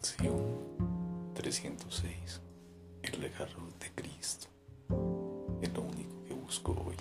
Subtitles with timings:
[0.00, 2.40] 306.
[3.02, 4.46] El regalo de Cristo
[5.60, 6.94] es lo único que busco hoy.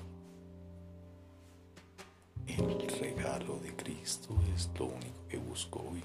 [2.47, 6.03] El regalo de Cristo es lo único que busco hoy.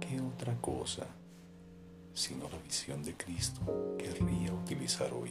[0.00, 1.06] ¿Qué otra cosa
[2.14, 3.60] sino la visión de Cristo
[3.96, 5.30] querría utilizar hoy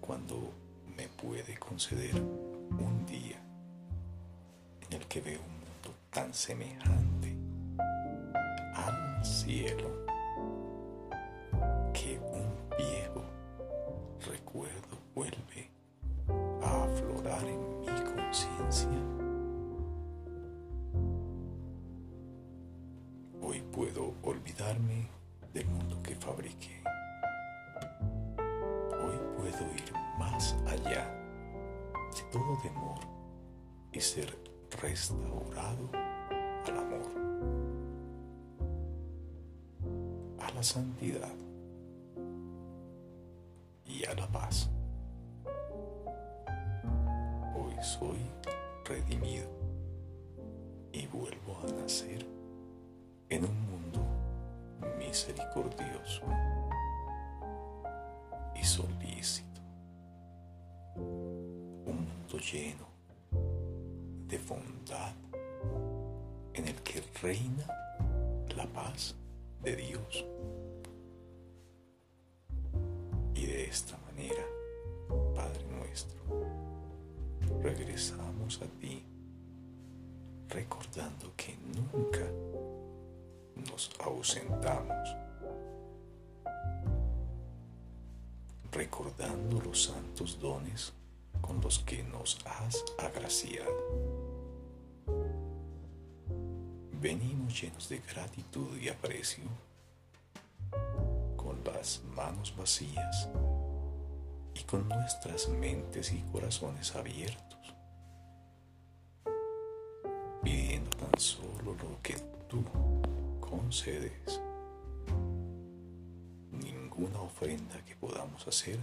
[0.00, 0.50] cuando
[0.96, 3.38] me puede conceder un día
[4.88, 6.99] en el que veo un mundo tan semejante
[23.50, 25.08] Hoy puedo olvidarme
[25.52, 26.84] del mundo que fabriqué.
[28.38, 31.12] Hoy puedo ir más allá
[32.14, 33.00] de todo temor
[33.90, 34.38] y ser
[34.80, 35.90] restaurado
[36.64, 37.10] al amor,
[40.38, 41.34] a la santidad
[43.84, 44.70] y a la paz.
[47.56, 48.20] Hoy soy
[48.84, 49.50] redimido
[50.92, 52.19] y vuelvo a nacer
[53.30, 54.00] en un mundo
[54.98, 56.22] misericordioso
[58.54, 59.60] y solícito,
[60.96, 62.86] un mundo lleno
[64.26, 65.14] de bondad
[66.54, 67.66] en el que reina
[68.56, 69.14] la paz
[69.62, 70.24] de Dios.
[73.34, 74.44] Y de esta manera,
[75.34, 76.20] Padre nuestro,
[77.62, 79.02] regresamos a ti,
[80.48, 82.19] recordando que nunca
[84.00, 85.16] ausentamos,
[88.72, 90.92] recordando los santos dones
[91.40, 93.72] con los que nos has agraciado.
[97.00, 99.44] Venimos llenos de gratitud y aprecio,
[101.36, 103.28] con las manos vacías
[104.54, 107.74] y con nuestras mentes y corazones abiertos,
[110.42, 112.16] pidiendo tan solo lo que
[112.48, 112.62] tú
[113.50, 114.40] concedes.
[116.52, 118.78] Ninguna ofrenda que podamos hacer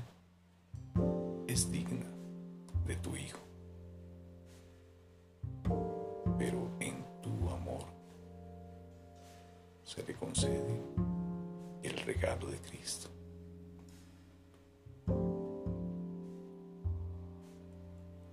[1.48, 2.06] es digna
[2.86, 3.40] de tu Hijo.
[6.38, 7.86] Pero en tu amor
[9.84, 10.82] se le concede
[11.84, 13.10] el regalo de Cristo.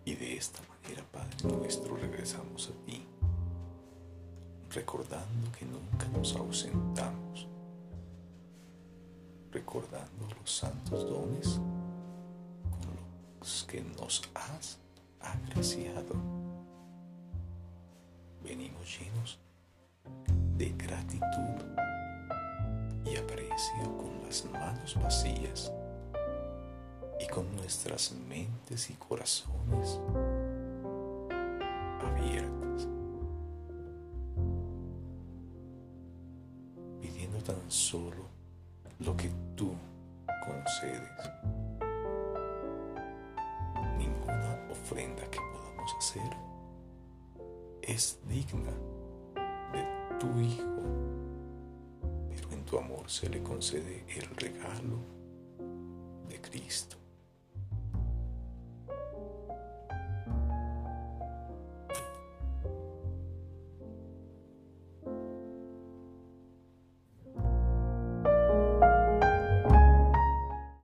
[0.04, 3.06] Y de esta manera, Padre nuestro, regresamos a ti
[4.74, 7.46] recordando que nunca nos ausentamos,
[9.52, 11.60] recordando los santos dones
[12.70, 14.78] con los que nos has
[15.20, 16.14] agraciado.
[18.42, 19.38] Venimos llenos
[20.56, 21.78] de gratitud
[23.06, 25.72] y aprecio con las manos vacías
[27.20, 30.00] y con nuestras mentes y corazones
[37.44, 38.26] tan solo
[39.00, 39.74] lo que tú
[40.46, 41.30] concedes.
[43.98, 46.30] Ninguna ofrenda que podamos hacer
[47.82, 48.72] es digna
[49.72, 50.82] de tu Hijo,
[52.30, 54.98] pero en tu amor se le concede el regalo
[56.28, 57.03] de Cristo.